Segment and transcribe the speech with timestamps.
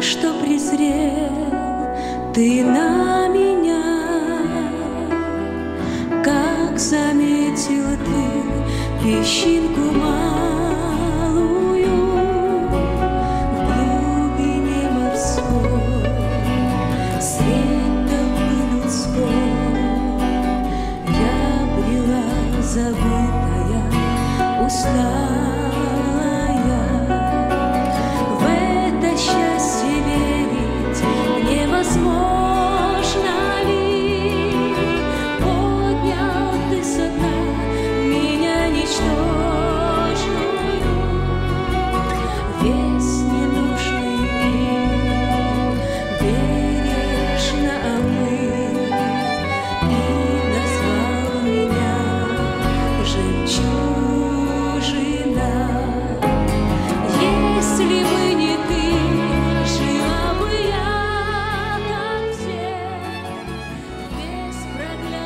[0.00, 1.52] что презрел
[2.32, 3.82] ты на меня,
[6.24, 10.29] как заметил ты песчинку малую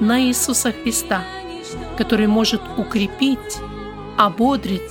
[0.00, 1.22] на Иисуса Христа,
[1.96, 3.58] который может укрепить,
[4.18, 4.82] ободрить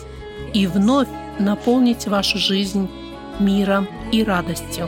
[0.53, 1.07] и вновь
[1.39, 2.89] наполнить вашу жизнь
[3.39, 4.87] миром и радостью.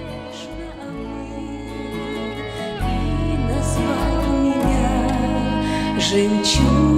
[5.99, 6.92] Жемчужина.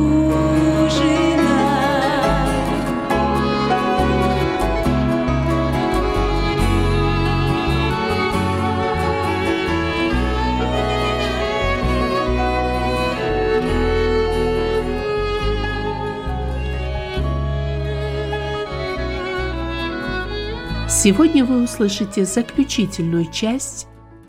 [21.05, 23.85] Сегодня вы услышите заключительную часть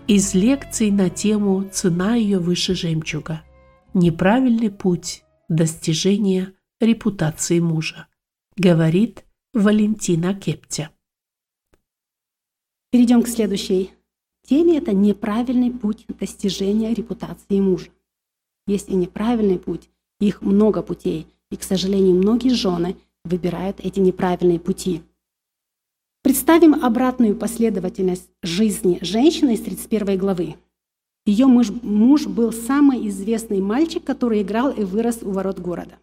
[0.06, 3.42] из лекций на тему «Цена ее выше жемчуга.
[3.94, 8.08] Неправильный путь достижения репутации мужа»,
[8.58, 10.90] говорит Валентина Кептя.
[12.90, 13.92] Перейдем к следующей
[14.46, 14.76] теме.
[14.76, 17.88] Это неправильный путь достижения репутации мужа.
[18.66, 19.88] Есть и неправильный путь,
[20.20, 21.26] их много путей.
[21.50, 25.00] И, к сожалению, многие жены выбирают эти неправильные пути–
[26.26, 30.56] Представим обратную последовательность жизни женщины из 31 главы.
[31.24, 35.94] Ее муж, муж был самый известный мальчик, который играл и вырос у ворот города.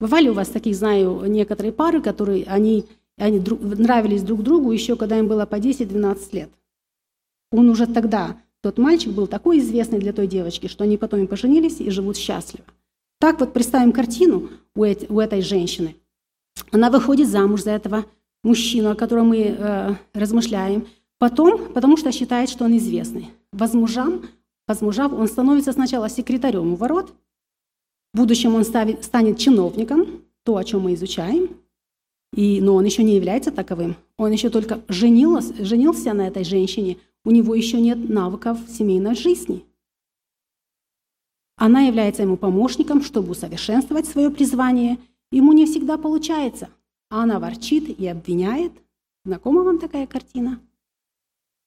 [0.00, 2.86] Бывали у вас таких, знаю, некоторые пары, которые они,
[3.18, 6.50] они друг, нравились друг другу еще когда им было по 10-12 лет.
[7.52, 11.28] Он уже тогда, тот мальчик был такой известный для той девочки, что они потом и
[11.28, 12.64] поженились и живут счастливо.
[13.20, 15.94] Так вот представим картину у, эти, у этой женщины.
[16.72, 18.06] Она выходит замуж за этого
[18.42, 20.86] мужчину, о котором мы э, размышляем,
[21.18, 23.30] потом, потому что считает, что он известный.
[23.52, 24.22] Возмужам,
[24.66, 27.12] возмужав, он становится сначала секретарем у ворот,
[28.12, 31.50] в будущем он ставит, станет чиновником, то, о чем мы изучаем,
[32.34, 33.96] и, но он еще не является таковым.
[34.16, 39.64] Он еще только женился, женился на этой женщине, у него еще нет навыков семейной жизни.
[41.56, 44.98] Она является ему помощником, чтобы усовершенствовать свое призвание.
[45.30, 46.70] Ему не всегда получается–
[47.10, 48.72] а она ворчит и обвиняет.
[49.24, 50.60] Знакома вам такая картина?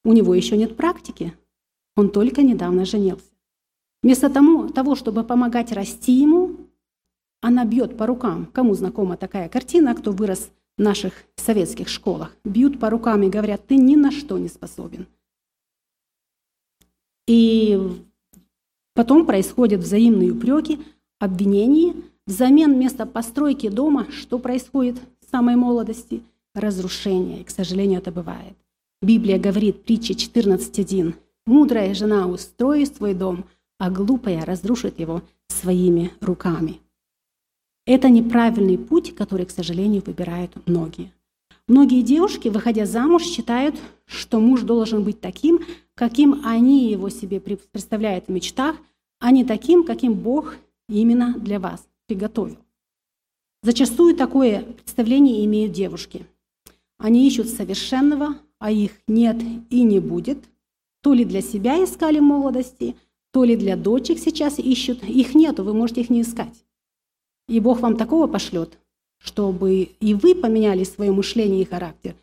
[0.04, 1.34] У него еще нет практики.
[1.96, 3.32] Он только недавно женился.
[4.02, 6.58] Вместо того, чтобы помогать расти ему,
[7.42, 8.48] она бьет по рукам.
[8.48, 12.36] Кому знакома такая картина, кто вырос в наших советских школах?
[12.44, 15.08] Бьют по рукам и говорят, ты ни на что не способен.
[17.28, 17.80] И
[18.94, 20.80] потом происходят взаимные упреки,
[21.20, 21.96] обвинения.
[22.26, 24.98] Взамен вместо постройки дома что происходит?
[25.34, 26.22] Самой молодости–
[26.54, 27.42] разрушение.
[27.42, 28.56] И, к сожалению, это бывает.
[29.02, 31.16] Библия говорит, притча 14.1,
[31.48, 33.46] «Мудрая жена устроит свой дом,
[33.80, 36.82] а глупая разрушит его своими руками».
[37.88, 41.12] Это неправильный путь, который, к сожалению, выбирают многие.
[41.68, 43.76] Многие девушки, выходя замуж, считают,
[44.06, 45.66] что муж должен быть таким,
[45.96, 48.76] каким они его себе представляют в мечтах,
[49.20, 52.58] а не таким, каким Бог именно для вас приготовил.
[53.64, 56.26] Зачастую такое представление имеют девушки.
[56.98, 59.38] Они ищут совершенного, а их нет
[59.70, 60.38] и не будет.
[61.02, 62.98] То ли для себя искали молодости,
[63.32, 65.02] то ли для дочек сейчас ищут.
[65.06, 66.66] Их нету, вы можете их не искать.
[67.48, 68.78] И Бог вам такого пошлет,
[69.18, 72.16] чтобы и вы поменяли свое мышление и характер,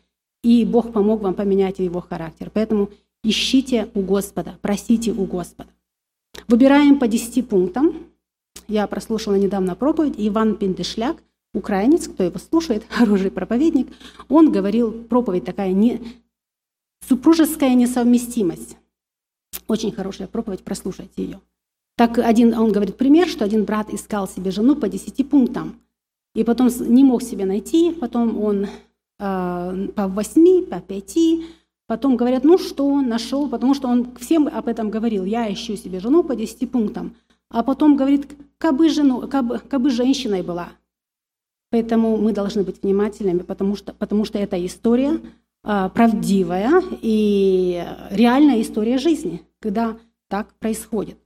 [0.43, 2.51] и Бог помог вам поменять его характер.
[2.53, 2.91] Поэтому
[3.23, 5.71] ищите у Господа, просите у Господа.
[6.47, 8.05] Выбираем по 10 пунктам.
[8.67, 11.23] Я прослушала недавно проповедь, Иван Пиндышляк,
[11.53, 13.87] украинец, кто его слушает, хороший проповедник,
[14.29, 16.01] он говорил, проповедь такая, не,
[17.07, 18.77] супружеская несовместимость.
[19.67, 21.41] Очень хорошая проповедь, прослушайте ее.
[21.97, 25.79] Так один, он говорит пример, что один брат искал себе жену по 10 пунктам,
[26.33, 28.67] и потом не мог себе найти, потом он
[29.19, 31.17] э, по 8, по 5,
[31.87, 35.99] потом говорят, ну что, нашел, потому что он всем об этом говорил, я ищу себе
[35.99, 37.15] жену по 10 пунктам,
[37.49, 38.27] а потом говорит,
[38.57, 40.69] кабы, жену, кабы, кабы женщиной была.
[41.71, 45.19] Поэтому мы должны быть внимательными, потому что, потому что эта история
[45.63, 49.97] э, правдивая и реальная история жизни, когда
[50.27, 51.17] так происходит.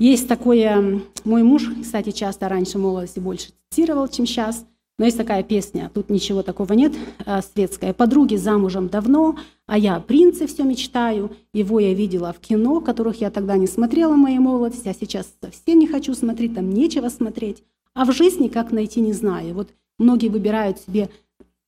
[0.00, 4.66] Есть такое, мой муж, кстати, часто раньше в молодости больше цитировал, чем сейчас,
[4.98, 6.92] но есть такая песня, тут ничего такого нет,
[7.24, 7.94] а, светская.
[7.94, 11.30] «Подруги замужем давно, а я о принце все мечтаю.
[11.54, 15.32] Его я видела в кино, которых я тогда не смотрела в моей молодости, а сейчас
[15.40, 17.62] совсем не хочу смотреть, там нечего смотреть.
[17.94, 19.54] А в жизни как найти, не знаю.
[19.54, 21.10] Вот многие выбирают себе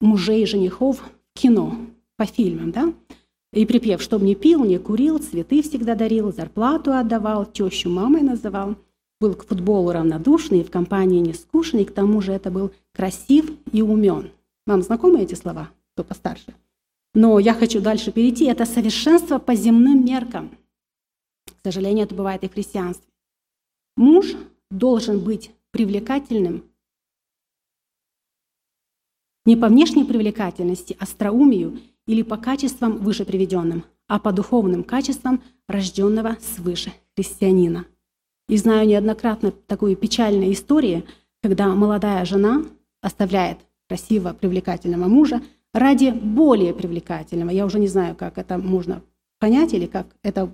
[0.01, 1.03] мужей, женихов
[1.35, 1.77] кино,
[2.17, 2.93] по фильмам, да?
[3.53, 8.77] И припев, чтоб не пил, не курил, цветы всегда дарил, зарплату отдавал, тещу мамой называл.
[9.21, 13.83] Был к футболу равнодушный, в компании не скучный, к тому же это был красив и
[13.83, 14.31] умен.
[14.67, 16.55] Вам знакомы эти слова, кто постарше?
[17.15, 18.47] Но я хочу дальше перейти.
[18.47, 20.51] Это совершенство по земным меркам.
[21.47, 23.07] К сожалению, это бывает и в христианстве.
[23.97, 24.35] Муж
[24.71, 26.65] должен быть привлекательным
[29.45, 36.37] не по внешней привлекательности, остроумию– или по качествам выше приведенным, а по духовным качествам рожденного
[36.41, 37.87] свыше христианина.
[38.49, 41.05] И знаю неоднократно такую печальную историю,
[41.43, 42.65] когда молодая жена
[43.01, 43.59] оставляет
[43.89, 45.41] красиво привлекательного мужа
[45.73, 47.51] ради более привлекательного.
[47.51, 49.03] Я уже не знаю, как это можно
[49.39, 50.53] понять или как это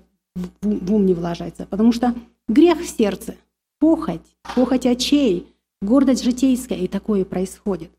[0.61, 1.65] в ум не влажается.
[1.65, 2.15] Потому что
[2.47, 3.35] грех в сердце,
[3.79, 4.21] похоть,
[4.55, 5.47] похоть очей,
[5.81, 7.91] гордость житейская, и такое происходит.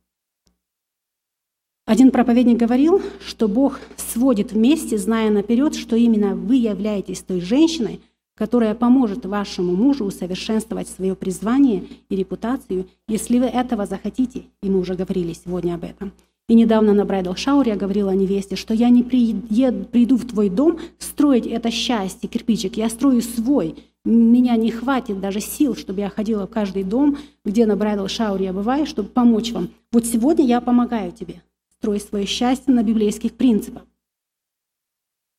[1.87, 8.01] Один проповедник говорил, что Бог сводит вместе, зная наперед, что именно вы являетесь той женщиной,
[8.37, 14.45] которая поможет вашему мужу усовершенствовать свое призвание и репутацию, если вы этого захотите.
[14.63, 16.13] И мы уже говорили сегодня об этом.
[16.49, 20.79] И недавно на Брайдл Шауре я говорила невесте, что я не приду в твой дом
[20.99, 23.75] строить это счастье, кирпичик, я строю свой.
[24.05, 28.47] Меня не хватит даже сил, чтобы я ходила в каждый дом, где на Брайдл Шауре
[28.47, 29.71] я бываю, чтобы помочь вам.
[29.93, 31.43] Вот сегодня я помогаю тебе
[31.79, 33.85] строй свое счастье на библейских принципах.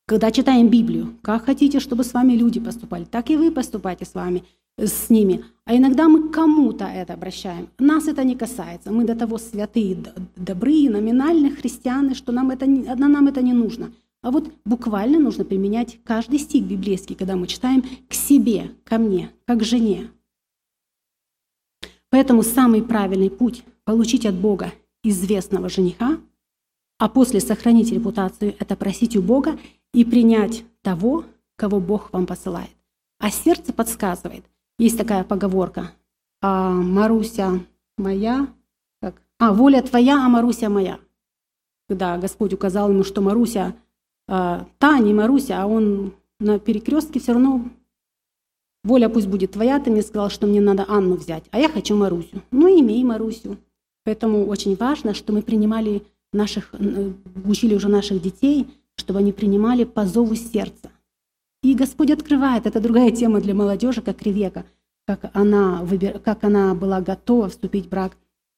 [0.08, 4.14] Когда читаем Библию, как хотите, чтобы с вами люди поступали, так и вы поступайте с
[4.14, 4.44] вами,
[4.78, 5.46] с ними.
[5.66, 7.70] А иногда мы кому-то это обращаем.
[7.80, 8.92] Нас это не касается.
[8.92, 9.98] Мы до того святые,
[10.36, 13.92] добрые, номинальные христианы, что нам это, нам это не нужно.
[14.22, 19.32] А вот буквально нужно применять каждый стих библейский, когда мы читаем к себе, ко мне,
[19.46, 20.12] как жене.
[22.10, 24.74] Поэтому самый правильный путь получить от Бога
[25.04, 26.20] известного жениха
[27.02, 29.58] а после сохранить репутацию– это просить у Бога
[29.92, 31.26] и принять того,
[31.56, 32.70] кого Бог вам посылает.
[33.18, 34.46] А сердце подсказывает.
[34.78, 35.94] Есть такая поговорка.
[36.44, 37.60] А, Маруся
[37.98, 38.48] моя,
[39.02, 39.20] как?
[39.40, 41.00] А, воля твоя, а Маруся моя.
[41.90, 43.76] Когда Господь указал ему, что Маруся,
[44.32, 47.66] а, та не Маруся, а он на перекрестке все равно
[48.86, 51.98] воля пусть будет твоя, ты мне сказал, что мне надо Анну взять, а я хочу
[51.98, 52.42] Марусю.
[52.50, 53.58] Ну, имей Марусю.
[54.06, 57.12] Поэтому очень важно, что мы принимали наших, э,
[57.44, 60.92] учили уже наших детей, чтобы они принимали по зову сердца.
[61.62, 64.66] И Господь открывает, это другая тема для молодежи, как Ревека,
[65.06, 68.16] как она, выбир, как она была готова вступить в брак,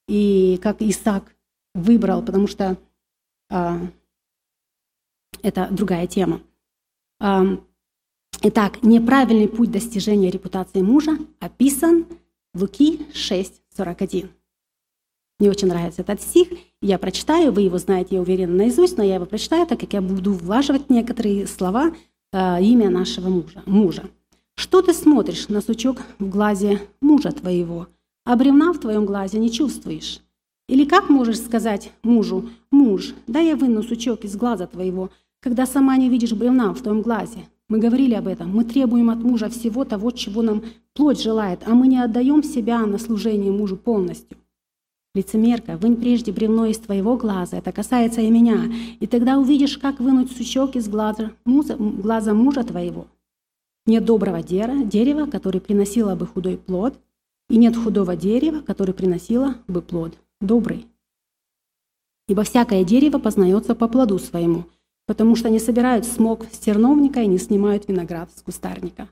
[0.08, 1.36] и как Исаак
[1.74, 2.78] выбрал, потому что
[3.50, 3.80] а,
[5.42, 6.42] это другая тема.
[7.20, 7.44] А,
[8.42, 12.06] итак, неправильный путь достижения репутации мужа описан
[12.54, 14.30] в Луки 6.41.
[15.40, 16.50] Мне очень нравится этот стих.
[16.82, 20.02] Я прочитаю, вы его знаете, я уверена, наизусть, но я его прочитаю, так как я
[20.02, 21.94] буду влаживать некоторые слова
[22.32, 23.64] э, имя нашего мужа.
[23.66, 24.04] мужа.
[24.56, 27.88] «Что ты смотришь на сучок в глазе мужа твоего,
[28.24, 30.22] а бревна в твоем глазе не чувствуешь?
[30.70, 35.10] Или как можешь сказать мужу, муж, дай я выну сучок из глаза твоего,
[35.44, 37.50] когда сама не видишь бревна в твоем глазе?
[37.68, 38.50] Мы говорили об этом.
[38.50, 42.86] Мы требуем от мужа всего того, чего нам плоть желает, а мы не отдаем себя
[42.86, 44.38] на служение мужу полностью.
[45.14, 50.00] Лицемерка, вынь прежде бревно из твоего глаза, это касается и меня, и тогда увидишь, как
[50.00, 53.08] вынуть сучок из глаза, муза, глаза мужа твоего.
[53.86, 56.98] Нет доброго дерева, дерева, которое приносило бы худой плод,
[57.50, 60.88] и нет худого дерева, которое приносило бы плод добрый.
[62.30, 64.66] Ибо всякое дерево познается по плоду своему.
[65.06, 69.10] Потому что не собирают смог с терновника и не снимают виноград с кустарника.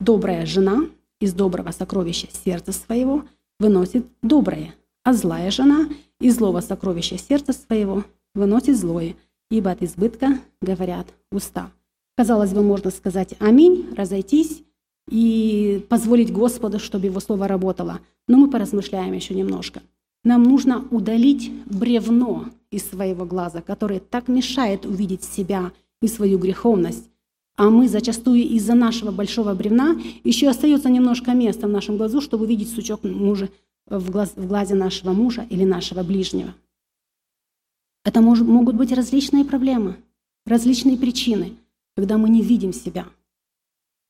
[0.00, 0.86] Добрая жена
[1.20, 3.24] из доброго сокровища сердца своего
[3.58, 5.88] выносит доброе, а злая жена
[6.20, 8.04] из злого сокровища сердца своего
[8.34, 9.16] выносит злое,
[9.50, 11.70] ибо от избытка говорят уста.
[12.16, 14.64] Казалось бы, можно сказать «Аминь», разойтись
[15.08, 18.00] и позволить Господу, чтобы Его Слово работало.
[18.26, 19.82] Но мы поразмышляем еще немножко.
[20.24, 25.72] Нам нужно удалить бревно из своего глаза, которое так мешает увидеть себя
[26.02, 27.08] и свою греховность.
[27.56, 32.44] А мы зачастую из-за нашего большого бревна еще остается немножко места в нашем глазу, чтобы
[32.44, 33.48] увидеть сучок мужа
[33.86, 36.54] в, глаз, в глазе нашего мужа или нашего ближнего.
[38.04, 39.96] Это может, могут быть различные проблемы,
[40.46, 41.56] различные причины,
[41.96, 43.06] когда мы не видим себя.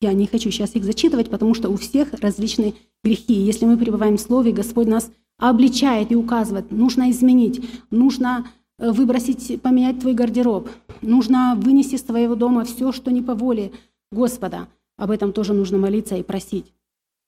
[0.01, 3.33] Я не хочу сейчас их зачитывать, потому что у всех различные грехи.
[3.33, 9.63] Если мы пребываем в Слове, Господь нас обличает и указывает, нужно изменить, нужно э, выбросить,
[9.63, 10.69] поменять твой гардероб,
[11.01, 13.73] нужно вынести из твоего дома все, что не по воле
[14.11, 14.69] Господа.
[14.97, 16.73] Об этом тоже нужно молиться и просить.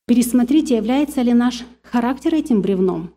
[0.06, 3.14] Пересмотрите, является ли наш характер этим бревном,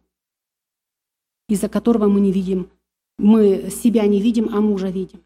[1.50, 2.70] из-за которого мы не видим,
[3.18, 5.22] мы себя не видим, а мужа видим.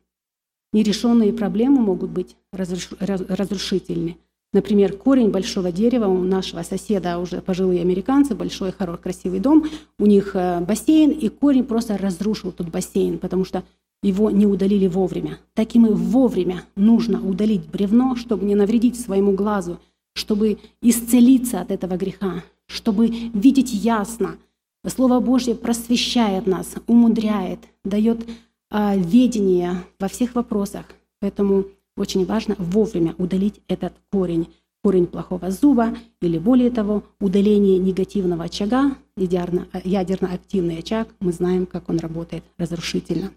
[0.72, 4.18] Нерешенные проблемы могут быть разрушительны.
[4.54, 9.66] Например, корень большого дерева у нашего соседа, уже пожилые американцы, большой, хороший, красивый дом,
[10.00, 13.64] у них э, бассейн, и корень просто разрушил тот бассейн, потому что
[14.02, 15.40] его не удалили вовремя.
[15.54, 19.80] Так и вовремя нужно удалить бревно, чтобы не навредить своему глазу,
[20.14, 24.38] чтобы исцелиться от этого греха, чтобы видеть ясно.
[24.86, 28.26] Слово Божье просвещает нас, умудряет, дает
[28.70, 30.86] а, ведение во всех вопросах.
[31.20, 31.66] Поэтому
[31.98, 34.48] очень важно вовремя удалить этот корень,
[34.84, 41.98] корень плохого зуба или более того, удаление негативного очага, ядерно-активный очаг, мы знаем, как он
[41.98, 43.32] работает разрушительно.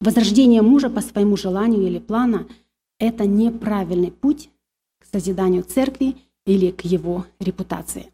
[0.00, 2.48] Возрождение мужа по своему желанию или плану–
[2.98, 4.50] это неправильный путь
[5.00, 8.06] к созиданию церкви или к его репутации.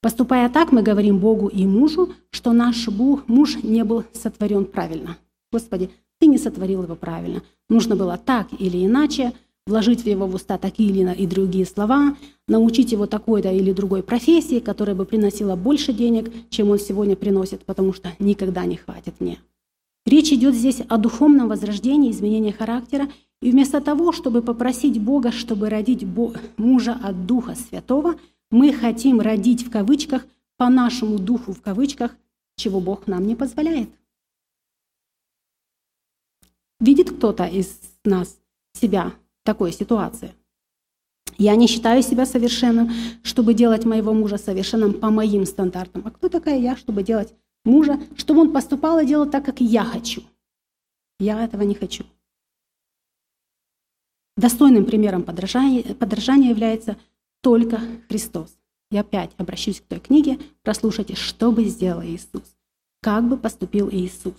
[0.00, 5.16] Поступая так, мы говорим Богу и мужу, что наш муж не был сотворен правильно.
[5.52, 5.90] Господи,
[6.22, 7.42] ты не сотворил его правильно.
[7.68, 9.32] Нужно было так или иначе
[9.66, 14.04] вложить в его в уста такие или и другие слова, научить его такой-то или другой
[14.04, 19.14] профессии, которая бы приносила больше денег, чем он сегодня приносит, потому что никогда не хватит
[19.18, 19.40] мне.
[20.06, 23.08] Речь идет здесь о духовном возрождении, изменении характера,
[23.40, 26.06] и вместо того, чтобы попросить Бога, чтобы родить
[26.56, 28.14] мужа от Духа Святого,
[28.52, 30.24] мы хотим родить в кавычках
[30.56, 32.12] по нашему духу в кавычках,
[32.54, 33.88] чего Бог нам не позволяет.
[36.82, 38.36] Видит кто-то из нас
[38.72, 39.12] себя
[39.42, 40.34] в такой ситуации?
[41.38, 42.90] Я не считаю себя совершенным,
[43.22, 46.02] чтобы делать моего мужа совершенным по моим стандартам.
[46.04, 47.32] А кто такая я, чтобы делать
[47.64, 50.24] мужа, чтобы он поступал и делал так, как я хочу?
[51.20, 52.04] Я этого не хочу.
[54.36, 56.96] Достойным примером подражания, подражания является
[57.42, 58.58] только Христос.
[58.90, 62.56] Я опять обращусь к той книге, прослушайте, что бы сделал Иисус,
[63.00, 64.34] как бы поступил Иисус.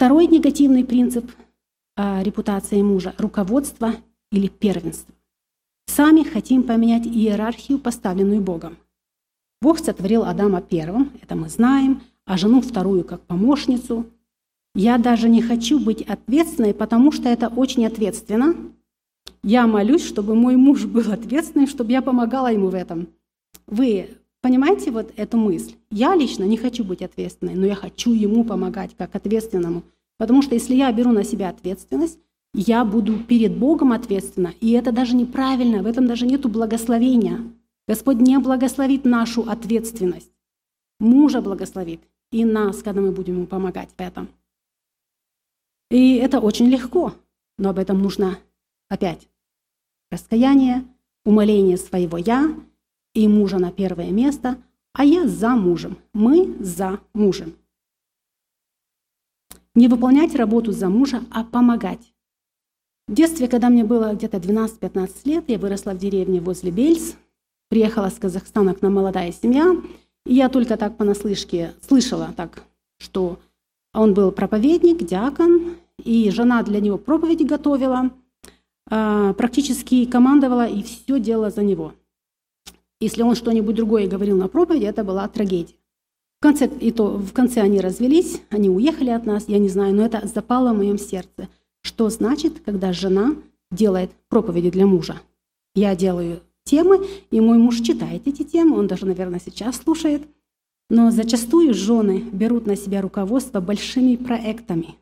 [0.00, 1.30] Второй негативный принцип
[1.94, 3.96] а, репутации мужа– руководство
[4.32, 5.14] или первенство.
[5.88, 8.78] Сами хотим поменять иерархию, поставленную Богом.
[9.60, 14.06] Бог сотворил Адама первым, это мы знаем, а жену вторую как помощницу.
[14.74, 18.54] Я даже не хочу быть ответственной, потому что это очень ответственно.
[19.42, 23.08] Я молюсь, чтобы мой муж был ответственным, чтобы я помогала ему в этом.
[23.66, 25.74] Вы Понимаете вот эту мысль?
[25.90, 29.82] Я лично не хочу быть ответственной, но я хочу ему помогать как ответственному.
[30.18, 32.18] Потому что если я беру на себя ответственность,
[32.54, 34.54] я буду перед Богом ответственна.
[34.60, 37.40] И это даже неправильно, в этом даже нету благословения.
[37.86, 40.32] Господь не благословит нашу ответственность.
[40.98, 42.00] Мужа благословит
[42.32, 44.28] и нас, когда мы будем ему помогать в этом.
[45.90, 47.14] И это очень легко,
[47.58, 48.38] но об этом нужно
[48.88, 49.28] опять
[50.10, 50.84] раскаяние,
[51.24, 52.54] умоление своего «я»,
[53.20, 54.56] и мужа на первое место,
[54.94, 55.98] а я за мужем.
[56.14, 57.52] Мы за мужем.
[59.74, 62.14] Не выполнять работу за мужа, а помогать.
[63.08, 67.16] В детстве, когда мне было где-то 12-15 лет, я выросла в деревне возле Бельс,
[67.68, 69.76] приехала с Казахстана к нам молодая семья,
[70.24, 72.64] и я только так понаслышке слышала так,
[72.98, 73.38] что
[73.92, 78.10] он был проповедник, диакон, и жена для него проповеди готовила,
[78.88, 81.92] а, практически командовала и все делала за него–
[83.00, 85.74] если он что-нибудь другое говорил на проповеди, это была трагедия.
[86.38, 89.94] В конце, и то, в конце они развелись, они уехали от нас, я не знаю,
[89.94, 91.48] но это запало в моем сердце.
[91.82, 93.34] Что значит, когда жена
[93.70, 95.20] делает проповеди для мужа?
[95.74, 100.22] Я делаю темы, и мой муж читает эти темы, он даже, наверное, сейчас слушает.
[100.88, 104.96] Но зачастую жены берут на себя руководство большими проектами.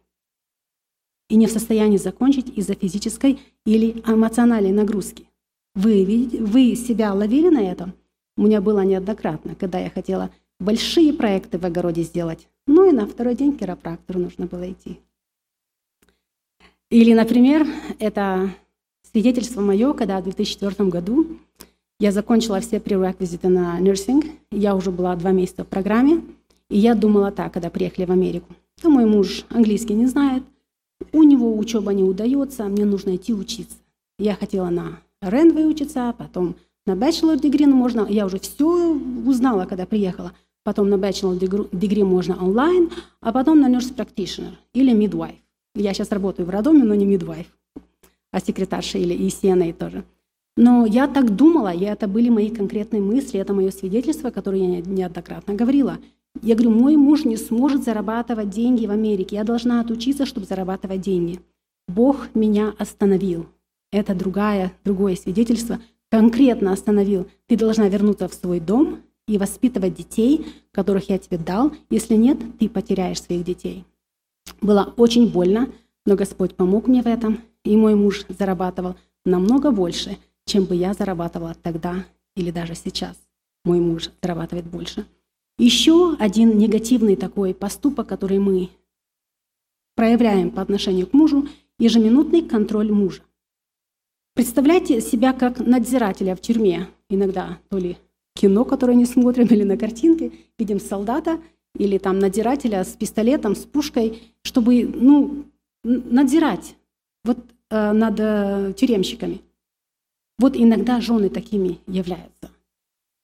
[1.28, 5.27] и не в состоянии закончить из-за физической или эмоциональной нагрузки.
[5.74, 7.94] Вы, вы себя ловили на этом?
[8.36, 12.48] У меня было неоднократно, когда я хотела большие проекты в огороде сделать.
[12.66, 15.00] Ну и на второй день к chiropracтору нужно было идти.
[16.90, 17.66] Или, например,
[17.98, 18.54] это
[19.02, 21.38] свидетельство мое, когда в 2004 году
[22.00, 26.22] я закончила все пререквизиты на нерсинг, я уже была два месяца в программе,
[26.70, 28.54] и я думала так, когда приехали в Америку.
[28.82, 30.44] Да мой муж английский не знает,
[31.12, 33.76] у него учеба не удается, мне нужно идти учиться.
[34.18, 36.56] Я хотела на РЕН выучиться, потом
[36.86, 40.32] на bachelor degree можно, я уже все узнала, когда приехала.
[40.64, 45.36] Потом на bachelor degree можно онлайн, а потом на nurse practitioner или midwife.
[45.74, 47.46] Я сейчас работаю в роддоме, но не midwife,
[48.32, 50.04] а секретарша или и CNA тоже.
[50.56, 54.80] Но я так думала, и это были мои конкретные мысли, это мое свидетельство, которое я
[54.80, 55.98] неоднократно говорила.
[56.42, 61.00] Я говорю, мой муж не сможет зарабатывать деньги в Америке, я должна отучиться, чтобы зарабатывать
[61.00, 61.40] деньги.
[61.86, 63.46] Бог меня остановил.
[63.90, 65.80] Это другая, другое свидетельство.
[66.10, 67.26] Конкретно остановил.
[67.46, 71.72] Ты должна вернуться в свой дом и воспитывать детей, которых я тебе дал.
[71.90, 73.84] Если нет, ты потеряешь своих детей.
[74.60, 75.70] Было очень больно,
[76.06, 80.16] но Господь помог мне в этом, и мой муж зарабатывал намного больше,
[80.46, 82.04] чем бы я зарабатывала тогда
[82.34, 83.16] или даже сейчас.
[83.64, 85.04] Мой муж зарабатывает больше.
[85.58, 88.70] Еще один негативный такой поступок, который мы
[89.96, 93.22] проявляем по отношению к мужу, ежеминутный контроль мужа.
[94.38, 96.86] Представляйте себя как надзирателя в тюрьме.
[97.10, 97.96] Иногда то ли
[98.36, 101.40] кино, которое не смотрим, или на картинке, видим солдата
[101.76, 105.42] или там надзирателя с пистолетом, с пушкой, чтобы ну,
[105.82, 106.76] надзирать
[107.24, 107.38] вот,
[107.70, 109.40] э, над э, тюремщиками.
[110.38, 112.52] Вот иногда жены такими являются.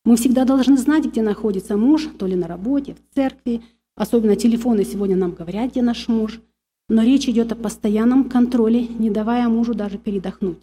[0.04, 3.62] Мы всегда должны знать, где находится муж, то ли на работе, в церкви.
[3.94, 6.40] Особенно телефоны сегодня нам говорят, где наш муж.
[6.88, 10.59] Но речь идет о постоянном контроле, не давая мужу даже передохнуть.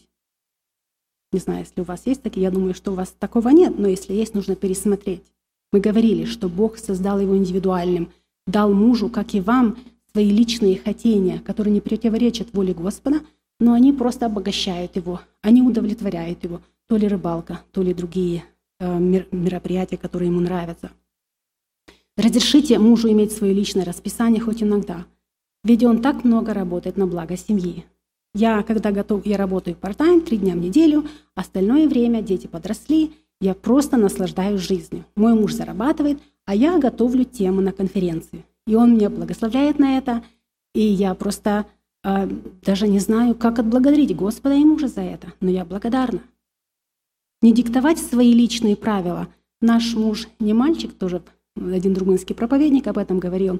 [1.32, 3.88] Не знаю, если у вас есть такие, я думаю, что у вас такого нет, но
[3.88, 5.24] если есть, нужно пересмотреть.
[5.72, 8.12] Мы говорили, что Бог создал его индивидуальным,
[8.46, 9.78] дал мужу, как и вам,
[10.12, 13.22] свои личные хотения, которые не противоречат воле Господа,
[13.60, 18.44] но они просто обогащают его, они удовлетворяют его, то ли рыбалка, то ли другие
[18.80, 20.92] э, мероприятия, которые ему нравятся.
[22.18, 25.06] Разрешите мужу иметь свое личное расписание хоть иногда,
[25.64, 27.86] ведь он так много работает на благо семьи.
[28.34, 33.54] Я, когда готов, я работаю part-time, три дня в неделю, остальное время дети подросли, я
[33.54, 35.06] просто наслаждаюсь жизнью.
[35.16, 38.46] Мой муж зарабатывает, а я готовлю тему на конференции.
[38.68, 40.24] И он меня благословляет на это,
[40.74, 41.66] и я просто
[42.04, 42.30] э,
[42.62, 46.22] даже не знаю, как отблагодарить Господа и мужа за это, но я благодарна.
[47.42, 49.28] Не диктовать свои личные правила.
[49.60, 51.22] Наш муж не мальчик, тоже
[51.56, 53.60] один другинский проповедник об этом говорил,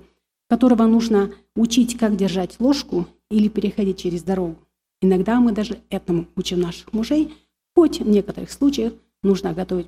[0.50, 4.58] которого нужно учить, как держать ложку или переходить через дорогу.
[5.02, 7.34] Иногда мы даже этому учим наших мужей,
[7.76, 9.88] хоть в некоторых случаях нужно готовить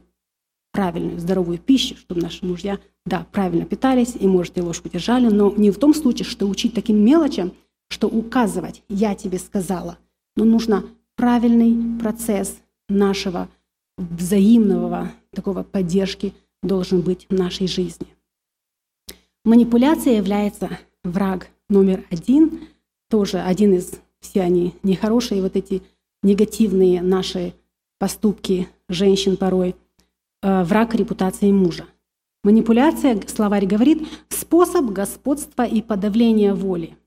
[0.72, 5.54] правильную, здоровую пищу, чтобы наши мужья, да, правильно питались и, может, и ложку держали, но
[5.56, 7.54] не в том случае, что учить таким мелочам,
[7.90, 10.00] что указывать «я тебе сказала»,
[10.36, 10.84] но нужно
[11.16, 12.58] правильный процесс
[12.90, 13.50] нашего
[13.98, 18.08] взаимного такого поддержки должен быть в нашей жизни.
[19.46, 22.62] Манипуляция является враг номер один,
[23.14, 25.84] тоже один из, все они нехорошие, вот эти
[26.24, 27.54] негативные наши
[28.00, 29.76] поступки женщин порой,
[30.42, 31.86] э, враг репутации мужа.
[32.44, 36.98] Манипуляция, словарь говорит, способ господства и подавления воли.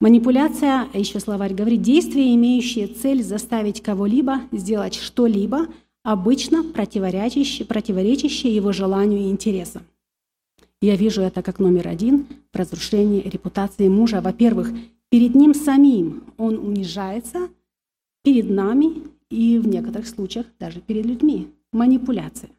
[0.00, 5.66] Манипуляция, еще словарь говорит, действие, имеющее цель заставить кого-либо сделать что-либо,
[6.04, 9.82] обычно противоречащее, противоречащее его желанию и интересам.
[10.80, 14.20] Я вижу это как номер один в разрушении репутации мужа.
[14.20, 14.72] Во-первых,
[15.10, 17.48] перед ним самим он унижается,
[18.22, 21.48] перед нами и в некоторых случаях даже перед людьми.
[21.72, 22.50] Манипуляция.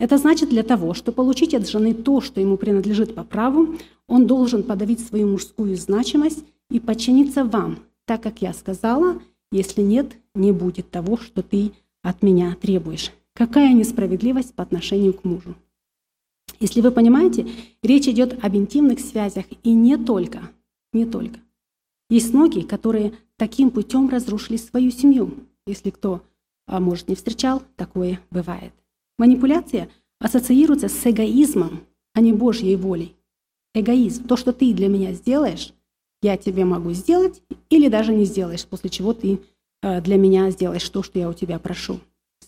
[0.00, 3.76] Это значит для того, чтобы получить от жены то, что ему принадлежит по праву,
[4.08, 10.16] он должен подавить свою мужскую значимость и подчиниться вам, так как я сказала, если нет,
[10.34, 11.70] не будет того, что ты
[12.02, 13.12] от меня требуешь.
[13.34, 15.54] Какая несправедливость по отношению к мужу.
[16.58, 17.46] Если вы понимаете,
[17.82, 20.50] речь идет об интимных связях и не только,
[20.92, 21.38] не только.
[22.10, 25.34] Есть многие, которые таким путем разрушили свою семью.
[25.66, 26.22] Если кто,
[26.66, 28.72] а может, не встречал, такое бывает.
[29.18, 29.88] Манипуляция
[30.18, 33.16] ассоциируется с эгоизмом, а не Божьей волей.
[33.74, 34.26] Эгоизм.
[34.26, 35.72] То, что ты для меня сделаешь,
[36.22, 39.40] я тебе могу сделать или даже не сделаешь, после чего ты
[39.82, 42.00] а, для меня сделаешь то, что я у тебя прошу.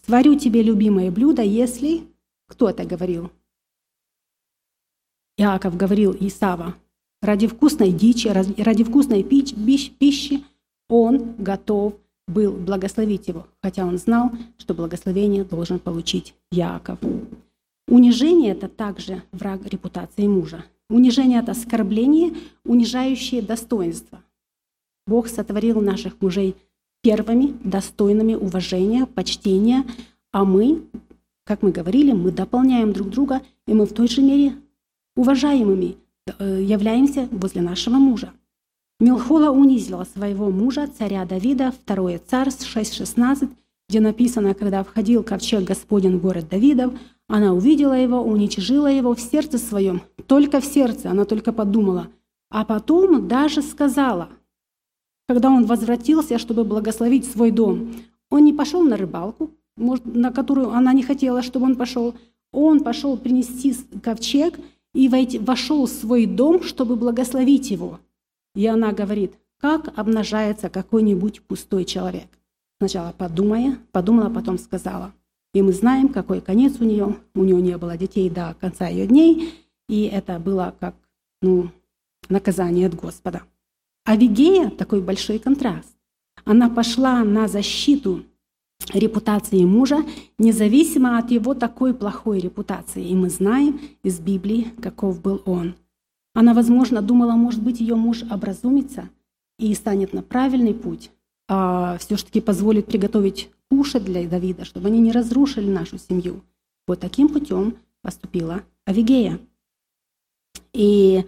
[0.04, 2.04] Сварю тебе любимое блюдо, если...
[2.48, 3.32] Кто это говорил?
[5.36, 6.76] Иаков говорил Исава,
[7.26, 10.44] ради вкусной дичи, ради вкусной пищи
[10.88, 11.94] он готов
[12.28, 16.98] был благословить его, хотя он знал, что благословение должен получить Яков.
[17.88, 20.64] Унижение– это также враг репутации мужа.
[20.88, 22.32] Унижение– это оскорбление,
[22.64, 24.22] унижающее достоинство.
[25.06, 26.56] Бог сотворил наших мужей
[27.02, 29.84] первыми, достойными уважения, почтения,
[30.32, 30.82] а мы,
[31.44, 34.56] как мы говорили, мы дополняем друг друга, и мы в той же мере
[35.14, 35.96] уважаемыми
[36.38, 38.32] являемся возле нашего мужа.
[38.98, 43.50] Милхола унизила своего мужа, царя Давида, 2 Царств 6.16,
[43.88, 46.94] где написано, когда входил ковчег Господень в город Давидов,
[47.28, 52.08] она увидела его, уничижила его в сердце своем, только в сердце, она только подумала,
[52.50, 54.30] а потом даже сказала,
[55.28, 57.92] когда он возвратился, чтобы благословить свой дом,
[58.30, 62.14] он не пошел на рыбалку, на которую она не хотела, чтобы он пошел,
[62.52, 64.58] он пошел принести ковчег
[64.96, 68.00] и вошел в свой дом, чтобы благословить его.
[68.54, 72.28] И она говорит, как обнажается какой-нибудь пустой человек.
[72.78, 75.12] Сначала подумая, подумала, потом сказала.
[75.52, 77.16] И мы знаем, какой конец у нее.
[77.35, 79.52] У нее не было детей до конца ее дней,
[79.87, 80.94] и это было как
[81.42, 81.70] ну,
[82.30, 83.42] наказание от Господа.
[84.04, 85.94] А Вигея такой большой контраст.
[86.46, 88.22] Она пошла на защиту
[88.92, 90.05] репутации мужа,
[90.38, 93.07] независимо от его такой плохой репутации.
[93.07, 95.75] И мы знаем из Библии, каков был он.
[96.35, 99.09] Она, возможно, думала, может быть, ее муж образумится
[99.59, 101.11] и станет на правильный путь,
[101.49, 106.42] а все-таки позволит приготовить кушать для Давида, чтобы они не разрушили нашу семью.
[106.87, 109.40] Вот таким путем поступила Авигея.
[110.72, 111.25] И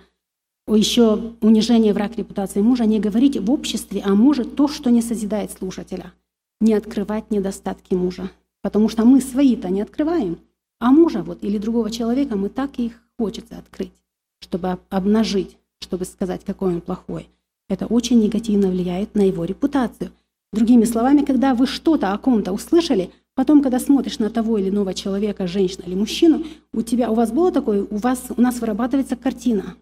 [0.66, 5.50] еще унижение враг репутации мужа, не говорить в обществе о муже то, что не созидает
[5.50, 6.12] слушателя,
[6.60, 8.30] не открывать недостатки мужа.
[8.62, 10.38] Потому что мы свои-то не открываем,
[10.80, 13.92] а мужа вот или другого человека мы так и их хочется открыть,
[14.40, 17.28] чтобы обнажить, чтобы сказать, какой он плохой.
[17.68, 20.12] Это очень негативно влияет на его репутацию.
[20.52, 24.94] Другими словами, когда вы что-то о ком-то услышали, потом, когда смотришь на того или иного
[24.94, 29.16] человека, женщину или мужчину, у тебя, у вас было такое, у вас, у нас вырабатывается
[29.16, 29.76] картина.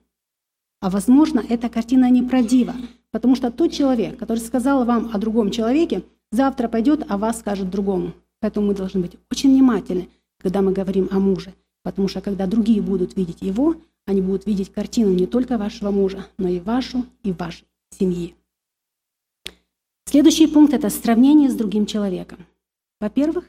[0.81, 2.75] А возможно, эта картина неправдива,
[3.11, 7.71] потому что тот человек, который сказал вам о другом человеке, завтра пойдет, а вас скажет
[7.71, 8.13] другому.
[8.41, 10.09] Поэтому мы должны быть очень внимательны,
[10.39, 14.73] когда мы говорим о муже, потому что когда другие будут видеть его, они будут видеть
[14.73, 18.35] картину не только вашего мужа, но и вашу и вашей семьи.
[20.05, 22.47] Следующий пункт– это сравнение с другим человеком.
[23.01, 23.45] Во-первых,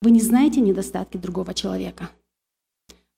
[0.00, 2.10] вы не знаете недостатки другого человека.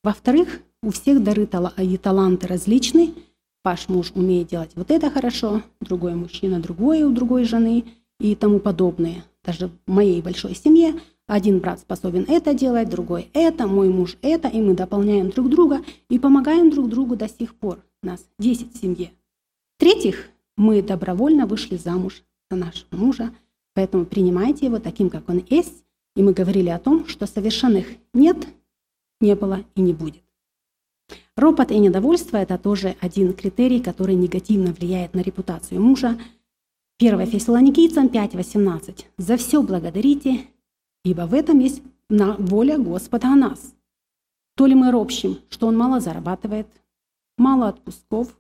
[0.03, 3.15] Во-вторых, у всех дары и таланты различны.
[3.63, 7.85] Ваш муж умеет делать вот это хорошо, другой мужчина другое у другой жены
[8.21, 9.25] и тому подобное.
[9.45, 10.95] Даже в моей большой семье
[11.27, 15.81] один брат способен это делать, другой это, мой муж это, и мы дополняем друг друга
[16.09, 17.81] и помогаем друг другу до сих пор.
[18.03, 19.11] Нас 10 в семье.
[19.77, 23.33] В-третьих, мы добровольно вышли замуж нашего мужа,
[23.75, 25.85] поэтому принимайте его таким, как он есть.
[26.17, 28.37] И мы говорили о том, что совершенных нет,
[29.21, 30.23] не было и не будет.
[31.37, 36.19] Ропот и недовольство– это тоже один критерий, который негативно влияет на репутацию мужа.
[37.01, 39.07] 1 Фессалоникийцам 5.18.
[39.17, 40.49] «За все благодарите,
[41.03, 43.75] ибо в этом есть воля Господа о нас.
[44.55, 46.67] То ли мы ропщим, что он мало зарабатывает,
[47.39, 48.39] мало отпусков,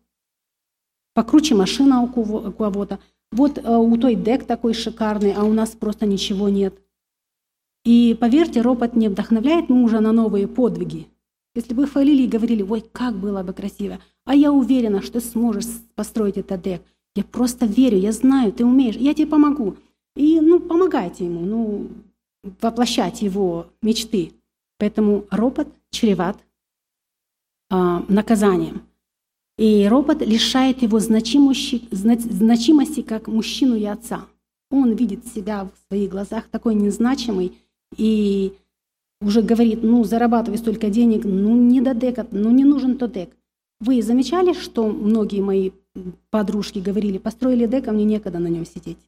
[1.14, 2.98] покруче машина у кого-то,
[3.32, 6.74] вот э, у той дек такой шикарный, а у нас просто ничего нет.
[7.86, 11.08] И поверьте, ропот не вдохновляет мужа на новые подвиги.
[11.54, 15.64] Если бы хвалили и говорили, ой, как было бы красиво, а я уверена, что сможешь
[15.94, 16.82] построить этот дек.
[17.16, 19.76] Я просто верю, я знаю, ты умеешь, я тебе помогу.
[20.16, 21.88] И, ну, помогайте ему, ну,
[22.60, 24.32] воплощать его мечты.
[24.78, 26.38] Поэтому ропот чреват
[27.68, 28.82] а, наказанием.
[29.58, 34.26] И ропот лишает его значимости, значимости как мужчину и отца.
[34.70, 37.58] Он видит себя в своих глазах такой незначимый
[37.96, 38.54] и
[39.20, 43.36] уже говорит, ну, зарабатывай столько денег, ну, не до дека, ну, не нужен то дек.
[43.80, 45.72] Вы замечали, что многие мои
[46.30, 48.98] подружки говорили, построили дек, а мне некогда на нем сидеть.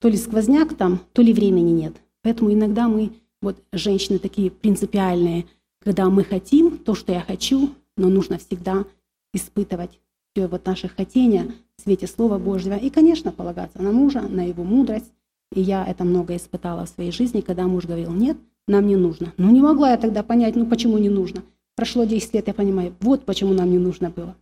[0.00, 1.94] То ли сквозняк там, то ли времени нет.
[2.22, 5.46] Поэтому иногда мы, вот женщины такие принципиальные,
[5.80, 8.84] когда мы хотим то, что я хочу, но нужно всегда
[9.32, 9.98] испытывать
[10.34, 12.74] все вот наши хотения в свете Слова Божьего.
[12.74, 15.12] И, конечно, полагаться на мужа, на его мудрость.
[15.52, 19.32] И я это много испытала в своей жизни, когда муж говорил, нет, нам не нужно.
[19.36, 21.42] Ну, не могла я тогда понять, ну, почему не нужно.
[21.74, 24.36] Прошло 10 лет, я понимаю, вот почему нам не нужно было.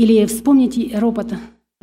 [0.00, 1.32] Или вспомните ропот.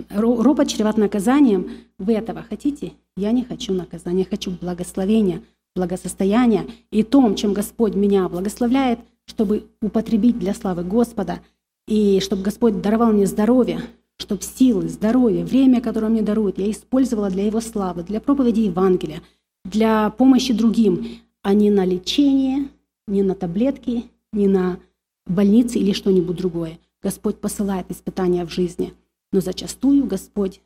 [0.10, 1.70] Ропот чреват наказанием.
[2.00, 2.94] Вы этого хотите?
[3.16, 5.42] Я не хочу наказания, я хочу благословения,
[5.76, 6.66] благосостояния.
[6.92, 11.42] И том, чем Господь меня благословляет– чтобы употребить для славы Господа,
[11.88, 13.82] И чтобы Господь даровал мне здоровье,
[14.18, 19.22] чтобы силы, здоровье, время, которое мне дарует, я использовала для Его славы, для проповеди Евангелия,
[19.64, 21.08] для помощи другим,
[21.44, 22.68] а не на лечение,
[23.08, 24.80] не на таблетки, не на
[25.26, 26.78] больницы или что-нибудь другое.
[27.08, 28.94] Господь посылает испытания в жизни,
[29.32, 30.60] но зачастую Господь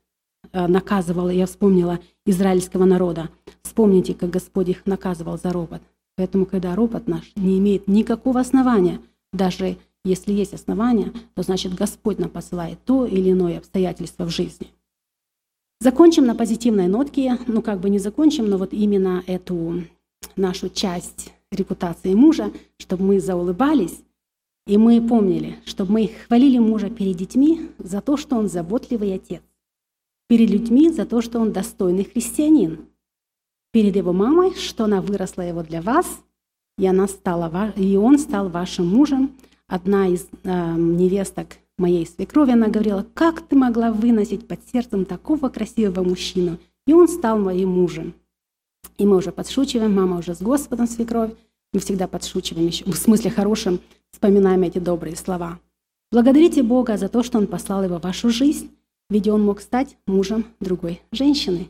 [0.52, 3.30] э, наказывал, я вспомнила израильского народа.
[3.62, 5.84] Вспомните, как Господь их наказывал за ропот.
[6.16, 9.00] Поэтому, когда ропот наш не имеет никакого основания,
[9.32, 14.70] даже если есть основания, то значит Господь нам посылает то или иное обстоятельство в жизни.
[15.80, 19.84] Закончим на позитивной нотке, ну как бы не закончим, но вот именно эту
[20.36, 24.02] нашу часть репутации мужа, чтобы мы заулыбались,
[24.68, 29.42] и мы помнили, чтобы мы хвалили мужа перед детьми за то, что он заботливый отец,
[30.28, 32.86] перед людьми за то, что он достойный христианин,
[33.72, 36.06] перед его мамой, что она выросла его для вас,
[36.78, 39.36] и, она стала, и он стал вашим мужем.
[39.68, 45.50] Одна из э, невесток моей свекрови, она говорила, как ты могла выносить под сердцем такого
[45.50, 46.58] красивого мужчину?
[46.88, 48.14] И он стал моим мужем.
[48.98, 51.32] И мы уже подшучиваем, мама уже с Господом свекровь,
[51.74, 53.80] мы всегда подшучиваем, еще, в смысле хорошем,
[54.12, 55.60] вспоминаем эти добрые слова.
[56.12, 58.72] Благодарите Бога за то, что Он послал его в вашу жизнь,
[59.12, 61.68] ведь он мог стать мужем другой женщины.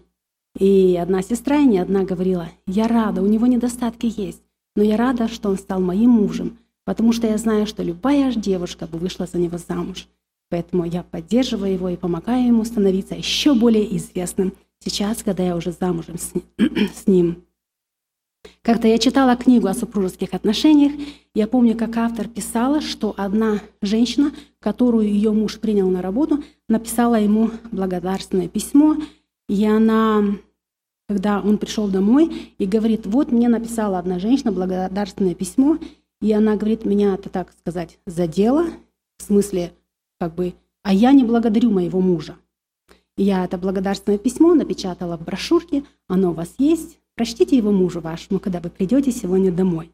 [0.58, 4.44] И одна сестра, и не одна говорила, я рада, у него недостатки есть,
[4.76, 8.86] но я рада, что он стал моим мужем, потому что я знаю, что любая девушка
[8.86, 10.08] бы вышла за него замуж.
[10.50, 15.72] Поэтому я поддерживаю его и помогаю ему становиться еще более известным сейчас, когда я уже
[15.72, 17.44] замужем с ним.
[18.64, 20.94] Когда я читала книгу о супружеских отношениях,
[21.34, 27.20] я помню, как автор писала, что одна женщина, которую ее муж принял на работу, написала
[27.20, 28.98] ему благодарственное письмо,
[29.50, 30.24] и она,
[31.10, 35.80] когда он пришел домой и говорит, вот мне написала одна женщина благодарственное письмо,
[36.22, 38.68] и она говорит, меня это, так сказать, задело,
[39.18, 39.74] в смысле,
[40.20, 42.38] как бы, а я не благодарю моего мужа.
[43.18, 48.39] Я это благодарственное письмо напечатала в брошюрке, оно у вас есть, Прочтите его мужу вашему,
[48.39, 49.91] когда вы придете сегодня домой.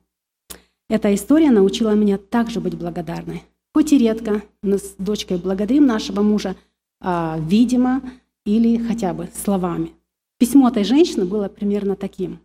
[0.90, 3.44] Эта история научила меня также быть благодарной.
[3.74, 6.56] Хоть и редко, мы с дочкой благодарим нашего мужа,
[7.02, 8.02] а, видимо,
[8.46, 9.92] или хотя бы словами.
[10.40, 12.40] Письмо этой женщины было примерно таким.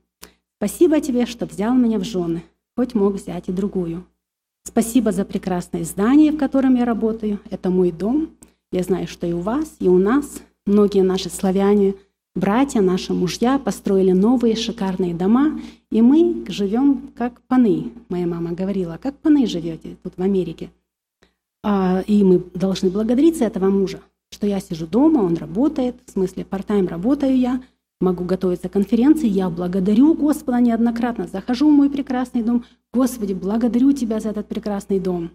[0.58, 2.42] «Спасибо тебе, что взял меня в жены,
[2.76, 4.04] хоть мог взять и другую.
[4.64, 7.40] Спасибо за прекрасное здание, в котором я работаю.
[7.50, 8.30] Это мой дом.
[8.70, 10.42] Я знаю, что и у вас, и у нас.
[10.66, 11.94] Многие наши славяне–
[12.34, 17.92] Братья, наши мужья построили новые шикарные дома, и мы живем как паны.
[18.08, 20.70] Моя мама говорила, как паны живете тут в Америке.
[21.62, 26.10] А, и мы должны благодарить за этого мужа, что я сижу дома, он работает, в
[26.10, 27.62] смысле part-time работаю я,
[28.00, 32.64] могу готовиться к конференции, я благодарю Господа неоднократно, захожу в мой прекрасный дом,
[32.94, 35.30] Господи, благодарю Тебя за этот прекрасный дом.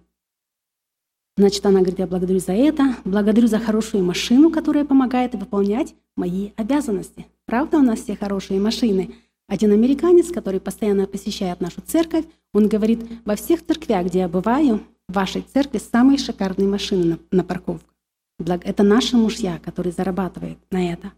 [1.37, 6.49] Значит, она говорит, я благодарю за это, благодарю за хорошую машину, которая помогает выполнять мои
[6.55, 7.27] обязанности.
[7.45, 9.13] Правда, у нас все хорошие машины.
[9.47, 14.81] Один американец, который постоянно посещает нашу церковь, он говорит, во всех церквях, где я бываю,
[15.07, 17.93] в вашей церкви самые шикарные машины на, на парковку.
[18.39, 21.13] Это наши мужья, которые зарабатывают на это.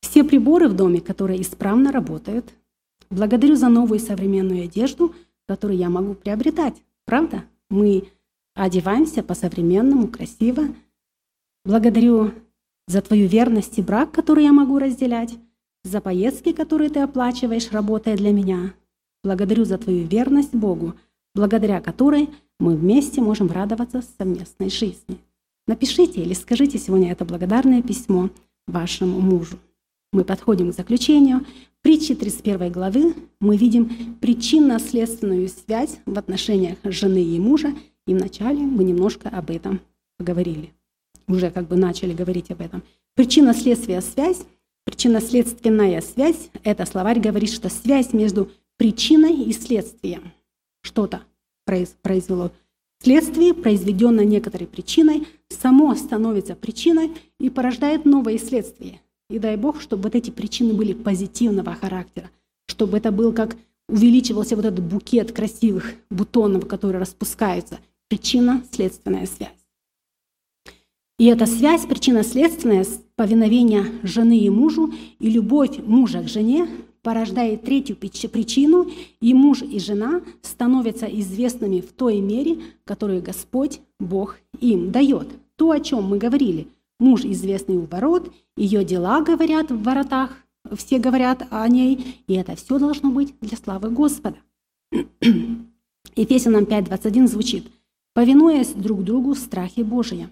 [0.00, 2.48] Все приборы в доме, которые исправно работают.
[3.10, 5.14] Благодарю за новую современную одежду,
[5.46, 6.74] которую я могу приобретать.
[7.04, 7.44] Правда?
[7.70, 8.08] Мы
[8.54, 10.68] одеваемся по-современному, красиво.
[11.64, 12.32] Благодарю
[12.86, 15.34] за твою верность и брак, который я могу разделять,
[15.82, 18.74] за поездки, которые ты оплачиваешь, работая для меня.
[19.22, 20.94] Благодарю за твою верность Богу,
[21.34, 25.18] благодаря которой мы вместе можем радоваться совместной жизни.
[25.66, 28.30] Напишите или скажите сегодня это благодарное письмо
[28.66, 29.58] вашему мужу.
[30.12, 31.40] Мы подходим к заключению.
[31.40, 37.74] В притче 31 главы мы видим причинно-следственную связь в отношениях жены и мужа–
[38.06, 39.80] и вначале мы немножко об этом
[40.18, 40.72] поговорили.
[41.26, 42.82] Уже как бы начали говорить об этом.
[43.14, 44.42] Причинно-следствие связь,
[44.84, 50.32] причинно-следственная связь, это словарь говорит, что связь между причиной и следствием.
[50.82, 51.22] Что-то
[51.64, 52.52] произвело
[53.02, 59.00] следствие, произведенное некоторой причиной, само становится причиной и порождает новые следствия.
[59.30, 62.30] И дай Бог, чтобы вот эти причины были позитивного характера,
[62.66, 63.56] чтобы это был как
[63.88, 67.78] увеличивался вот этот букет красивых бутонов, которые распускаются,
[68.14, 69.48] причинно-следственная связь.
[71.18, 76.68] И эта связь, причинно-следственная, повиновение жены и мужу и любовь мужа к жене
[77.02, 78.88] порождает третью причину,
[79.20, 85.28] и муж и жена становятся известными в той мере, которую Господь, Бог им дает.
[85.56, 86.68] То, о чем мы говорили.
[87.00, 90.30] Муж известный у ворот, ее дела говорят в воротах,
[90.76, 94.38] все говорят о ней, и это все должно быть для славы Господа.
[96.16, 97.66] Ефесянам 5.21 звучит–
[98.14, 100.30] повинуясь друг другу в страхе Божьем.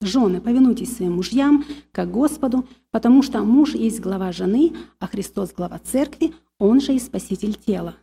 [0.00, 5.78] Жены, повинуйтесь своим мужьям, как Господу, потому что муж есть глава жены, а Христос– глава
[5.78, 7.94] церкви, он же и спаситель тела.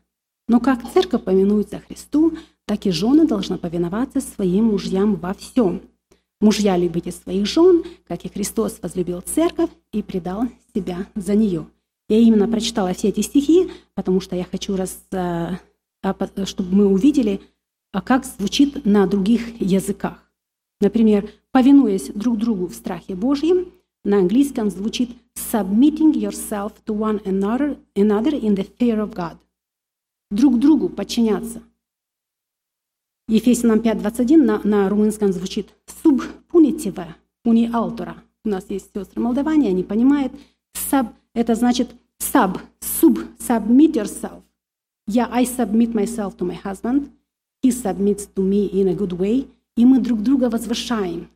[0.47, 5.81] Но как церковь повинуется Христу, так и жены должны повиноваться своим мужьям во всем.
[6.39, 10.43] Мужья, любите своих жен, как и Христос возлюбил церковь и предал
[10.73, 11.67] себя за нее.
[12.07, 15.57] Я именно прочитала все эти стихи, потому что я хочу, раз, э,
[16.45, 17.41] чтобы мы увидели, а
[17.93, 20.29] как звучит на других языках.
[20.81, 23.71] Например, повинуясь друг другу в страхе Божьем,
[24.03, 29.37] на английском звучит submitting yourself to one another, another in the fear of God.
[30.31, 31.63] Друг другу подчиняться.
[33.27, 35.69] Ефесянам 5.21 на, на румынском звучит
[36.03, 36.21] sub
[36.51, 37.13] punitive
[37.45, 38.15] uni altora.
[38.45, 40.33] У нас есть сестры Молдаване, они понимают.
[40.73, 44.41] Sub– это значит sub, sub, submit yourself.
[45.07, 47.09] Я, I submit myself to my husband.
[47.63, 49.47] He submits to me in a good way–
[49.79, 51.29] и мы друг друга возвышаем,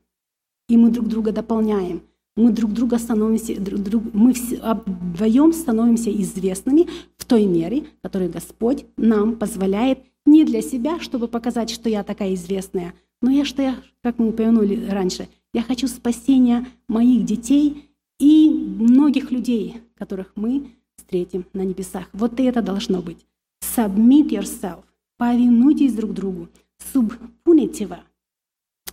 [0.67, 2.01] и мы друг друга дополняем.
[2.35, 8.29] Мы друг друга становимся, друг, друг, мы все, вдвоем становимся известными в той мере, которую
[8.29, 13.61] Господь нам позволяет не для себя, чтобы показать, что я такая известная, но я, что
[13.61, 20.71] я, как мы упомянули раньше, я хочу спасения моих детей и многих людей, которых мы
[20.97, 22.09] встретим на небесах.
[22.11, 23.25] Вот это должно быть.
[23.63, 24.83] Submit yourself.
[25.23, 26.49] Повинуйтесь друг другу.
[26.93, 27.97] Subpunite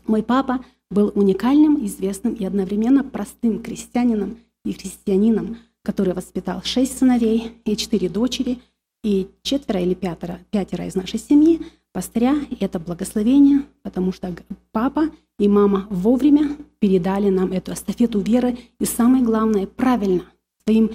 [0.06, 7.54] мой папа был уникальным, известным и одновременно простым крестьянином и христианином, который воспитал шесть сыновей
[7.64, 8.60] и четыре дочери,
[9.02, 11.62] и четверо или пятеро, пятеро из нашей семьи
[11.92, 12.36] пастыря.
[12.60, 14.32] Это благословение, потому что
[14.70, 20.26] папа и мама вовремя передали нам эту эстафету веры, и самое главное, правильно,
[20.64, 20.92] своим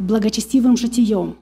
[0.00, 1.36] благочестивым житием.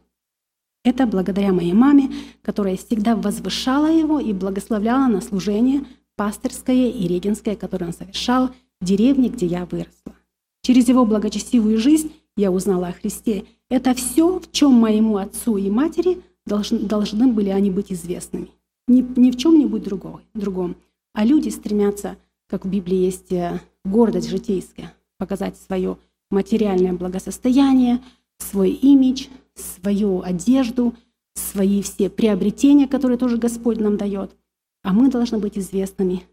[0.84, 2.10] Это благодаря моей маме,
[2.42, 5.84] которая всегда возвышала его и благословляла на служение–
[6.20, 10.14] пастырское и регенское, которое он совершал в деревне, где я выросла.
[10.60, 13.44] Через его благочестивую жизнь я узнала о Христе.
[13.70, 18.50] Это все, в чем моему отцу и матери должны, должны были они быть известными.
[18.86, 20.76] Ни, ни в чем-нибудь другом, другом.
[21.14, 22.18] А люди стремятся,
[22.50, 25.96] как в Библии есть э, гордость житейская, показать свое
[26.30, 28.00] материальное благосостояние,
[28.36, 29.28] свой имидж,
[29.60, 30.94] свою одежду,
[31.34, 34.36] свои все приобретения, которые тоже Господь нам дает.
[34.82, 36.24] А мы должны быть известными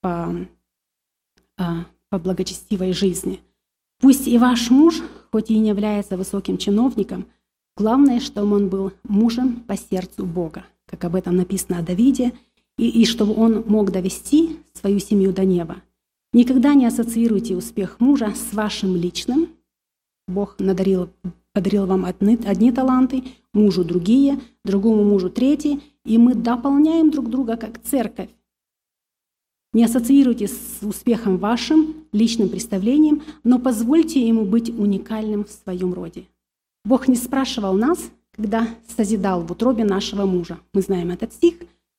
[0.00, 0.34] по,
[1.58, 3.40] а, по благочестивой жизни.
[4.00, 7.26] Пусть и ваш муж, хоть и не является высоким чиновником,
[7.76, 12.32] главное, чтобы он был мужем по сердцу Бога, как об этом написано о Давиде,
[12.78, 15.76] и, и чтобы он мог довести свою семью до неба.
[16.32, 19.50] Никогда не ассоциируйте успех мужа с вашим личным.
[20.26, 21.10] Бог надарил,
[21.52, 27.56] подарил вам одни, одни таланты, мужу другие, другому мужу третьи, и мы дополняем друг друга
[27.56, 28.30] как церковь.
[29.72, 36.26] Не ассоциируйте с успехом вашим личным представлением, но позвольте ему быть уникальным в своем роде.
[36.84, 40.58] Бог не спрашивал нас, когда созидал в утробе нашего мужа.
[40.74, 41.54] Мы знаем этот стих.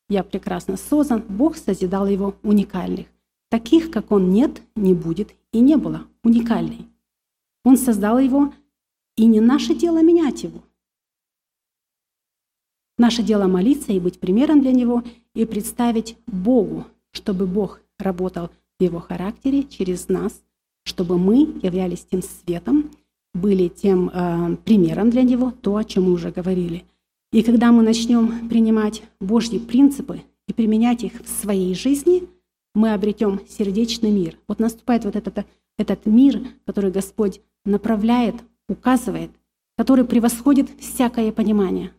[0.09, 1.23] «Я прекрасно создан».
[1.27, 3.07] Бог созидал его уникальных.
[3.49, 6.03] Таких, как он, нет, не будет и не было.
[6.23, 6.87] Уникальный.
[7.63, 8.51] Он создал его,
[9.15, 10.63] и не наше дело менять его–
[12.97, 18.83] Наше дело молиться и быть примером для него и представить Богу, чтобы Бог работал в
[18.83, 20.43] его характере через нас,
[20.85, 22.91] чтобы мы являлись тем светом,
[23.33, 26.83] были тем э, примером для него, то, о чем мы уже говорили.
[27.31, 32.29] И когда мы начнем принимать Божьи принципы и применять их в своей жизни,
[32.75, 34.37] мы обретем сердечный мир.
[34.47, 35.47] Вот наступает вот этот,
[35.79, 38.35] этот мир, который Господь направляет,
[38.73, 39.31] указывает,
[39.77, 41.91] который превосходит всякое понимание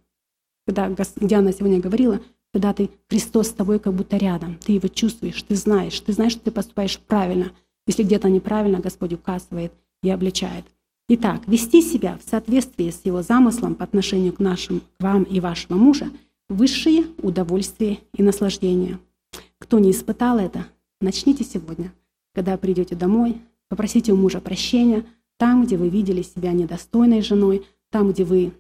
[0.67, 2.21] когда Диана сегодня говорила,
[2.53, 6.33] когда ты, Христос с тобой как будто рядом, ты его чувствуешь, ты знаешь, ты знаешь,
[6.33, 7.53] что ты поступаешь правильно.
[7.87, 10.65] Если где-то неправильно, Господь указывает и обличает.
[11.09, 15.41] Итак, вести себя в соответствии с его замыслом по отношению к нашим, к вам и
[15.41, 16.11] вашего мужа–
[16.49, 18.99] высшие удовольствия и наслаждения.
[19.59, 20.67] Кто не испытал это,
[21.01, 21.93] начните сегодня.
[22.35, 25.05] Когда придете домой, попросите у мужа прощения
[25.37, 28.53] там, где вы видели себя недостойной женой, там, где вы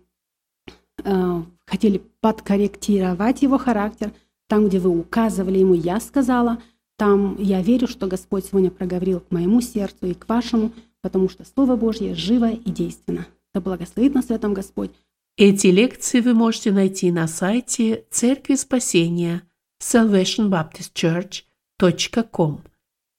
[1.03, 4.13] э, хотели подкорректировать его характер,
[4.49, 6.63] там, где вы указывали ему, я сказала,
[6.97, 11.45] там я верю, что Господь сегодня проговорил к моему сердцу и к вашему, потому что
[11.45, 13.27] Слово Божье живо и действенно.
[13.53, 14.93] Да благословит нас в этом Господь.
[15.37, 19.43] Эти лекции вы можете найти на сайте Церкви Спасения
[19.83, 22.61] salvationbaptistchurch.com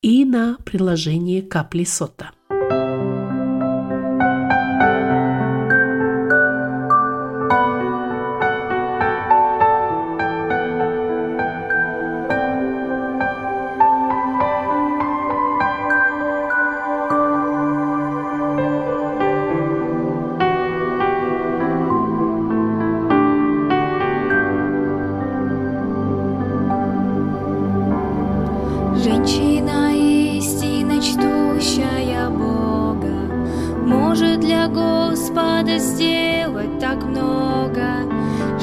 [0.01, 2.31] и на приложении Капли Сота.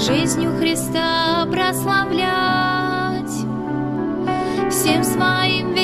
[0.03, 3.31] Жизнью Христа прославлять,
[4.69, 5.75] всем своим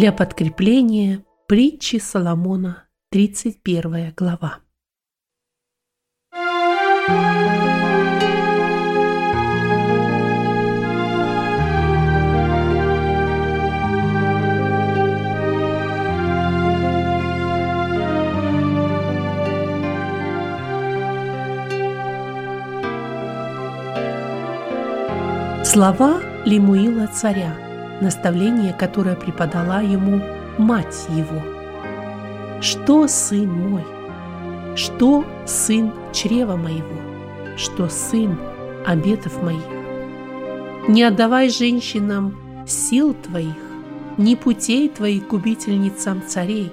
[0.00, 4.60] Для подкрепления притчи Соломона, 31 глава.
[25.62, 27.69] Слова Лемуила царя,
[28.00, 30.20] наставление, которое преподала ему
[30.58, 31.42] мать его.
[32.60, 33.84] Что, сын мой?
[34.76, 36.96] Что, сын чрева моего?
[37.56, 38.38] Что, сын
[38.86, 39.64] обетов моих?
[40.88, 42.36] Не отдавай женщинам
[42.66, 43.56] сил твоих,
[44.16, 46.72] ни путей твоих губительницам царей,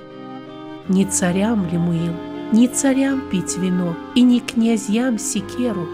[0.88, 2.14] ни царям, Лемуил,
[2.52, 5.88] ни царям пить вино, и ни князьям секеру,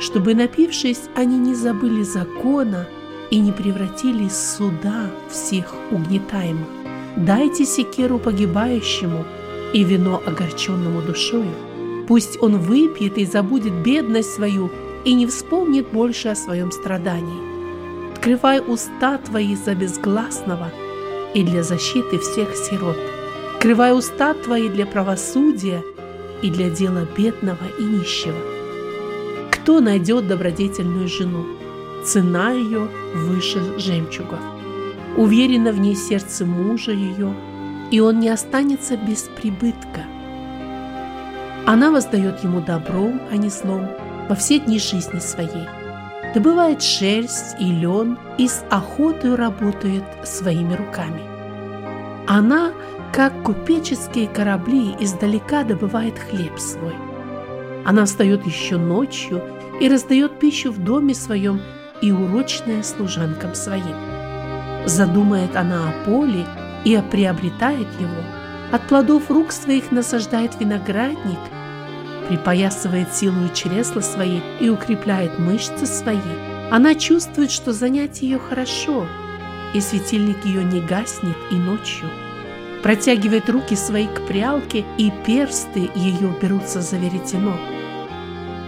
[0.00, 2.86] чтобы, напившись, они не забыли закона
[3.30, 6.66] и не превратили суда всех угнетаемых.
[7.16, 9.24] Дайте секеру погибающему
[9.72, 11.52] и вино огорченному душою.
[12.08, 14.70] Пусть он выпьет и забудет бедность свою
[15.04, 18.12] и не вспомнит больше о своем страдании.
[18.12, 20.70] Открывай уста твои за безгласного
[21.34, 22.98] и для защиты всех сирот.
[23.54, 25.82] Открывай уста твои для правосудия
[26.42, 28.34] и для дела бедного и нищего.
[29.50, 31.59] Кто найдет добродетельную жену?
[32.04, 34.40] Цена ее выше жемчугов.
[35.16, 37.34] Уверено в ней сердце мужа ее,
[37.90, 40.04] и он не останется без прибытка.
[41.66, 43.86] Она воздает ему добром, а не злом,
[44.28, 45.68] во все дни жизни своей.
[46.34, 51.20] Добывает шерсть и лен и с охотой работает своими руками.
[52.26, 52.72] Она
[53.12, 56.94] как купеческие корабли издалека добывает хлеб свой.
[57.84, 59.42] Она встает еще ночью
[59.80, 61.60] и раздает пищу в доме своем
[62.00, 63.96] и урочная служанкам своим.
[64.86, 66.46] Задумает она о поле
[66.84, 68.22] и приобретает его,
[68.72, 71.38] от плодов рук своих насаждает виноградник,
[72.28, 76.18] припоясывает силу и чресла свои и укрепляет мышцы свои.
[76.70, 79.06] Она чувствует, что занять ее хорошо,
[79.74, 82.08] и светильник ее не гаснет и ночью.
[82.82, 87.58] Протягивает руки свои к прялке, и персты ее берутся за веретено.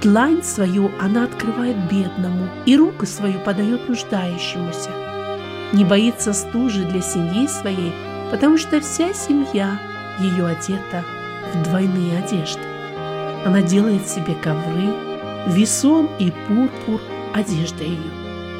[0.03, 4.91] Длань свою она открывает бедному, и руку свою подает нуждающемуся.
[5.73, 7.93] Не боится стужи для семьи своей,
[8.33, 9.79] потому что вся семья
[10.19, 11.05] ее одета
[11.55, 12.63] в двойные одежды.
[13.47, 14.93] Она делает себе ковры,
[15.47, 17.01] весон и пурпур–
[17.33, 18.11] одежда ее.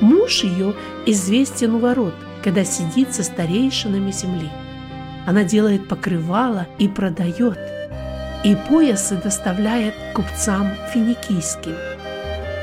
[0.01, 0.75] Муж ее
[1.07, 2.15] известен у ворот,
[2.45, 4.49] когда сидит со старейшинами земли.
[5.27, 7.59] Она делает покрывало и продает–
[8.45, 11.77] и поясы доставляет купцам финикийским.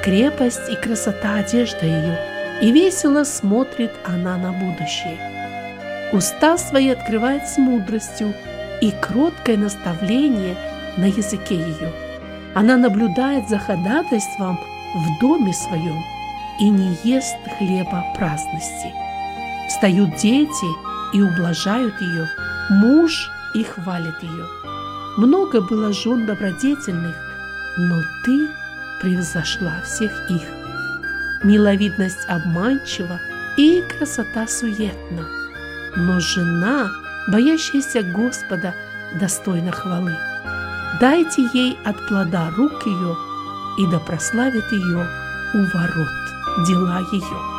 [0.04, 2.20] Крепость и красота одежда ее,
[2.62, 5.18] и весело смотрит она на будущее.
[6.12, 8.34] Уста свои открывает с мудростью,
[8.82, 10.56] и кроткое наставление
[10.98, 11.92] на языке ее.
[12.56, 14.58] Она наблюдает за ходатайством
[14.96, 16.02] в доме своем
[16.60, 18.94] и не ест хлеба праздности.
[19.68, 20.66] Встают дети
[21.14, 22.28] и ублажают ее,
[22.70, 24.46] муж и хвалит ее.
[25.20, 27.14] Много было жен добродетельных,
[27.78, 28.48] но ты
[29.02, 30.44] превзошла всех их.
[31.44, 33.20] Миловидность обманчива
[33.58, 35.28] и красота суетна,
[35.98, 36.90] но жена,
[37.28, 38.74] боящаяся Господа,
[39.20, 40.16] достойна хвалы.
[41.02, 43.18] Дайте ей от плода рук ее,
[43.78, 45.06] и да прославит ее
[45.54, 47.59] у ворот дела ее.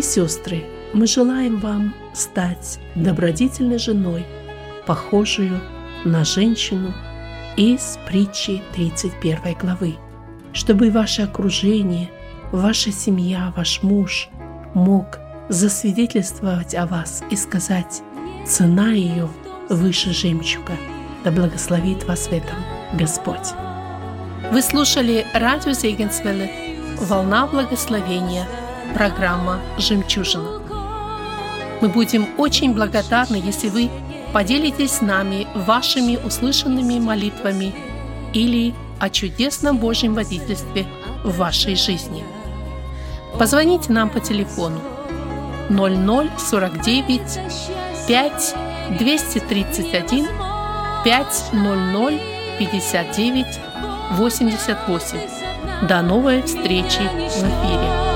[0.00, 4.24] Дорогие сестры, мы желаем вам стать добродетельной женой,
[4.86, 5.60] похожую
[6.06, 6.94] на женщину
[7.58, 9.96] из притчи 31 главы,
[10.54, 12.10] чтобы ваше окружение,
[12.50, 14.30] ваша семья, ваш муж
[14.72, 15.18] мог
[15.50, 18.02] засвидетельствовать о вас и сказать,
[18.46, 19.28] цена ее
[19.68, 20.78] выше жемчуга.
[21.24, 22.56] Да благословит вас в этом
[22.94, 23.52] Господь.
[24.50, 26.50] Вы слушали радио Зегенсвелле
[26.98, 28.46] «Волна благословения»,
[28.94, 30.60] программа «Жемчужина».
[31.80, 33.90] Мы будем очень благодарны, если вы
[34.32, 37.74] поделитесь с нами вашими услышанными молитвами
[38.34, 40.86] или о чудесном Божьем водительстве
[41.24, 42.24] в вашей жизни.
[43.38, 44.80] Позвоните нам по телефону
[45.70, 47.20] 0049
[48.06, 48.54] 5
[48.98, 50.26] 231
[51.04, 52.20] 500
[52.58, 53.46] 59
[54.10, 55.86] 88.
[55.88, 58.09] До новой встречи в эфире.